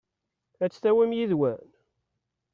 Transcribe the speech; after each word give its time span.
Ad 0.63 0.71
t-tawim 0.71 1.11
yid-wen? 1.17 1.69